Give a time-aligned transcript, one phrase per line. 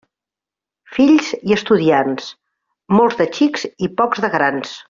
[0.95, 2.31] Fills i estudiants,
[2.97, 4.79] molts de xics i pocs de grans.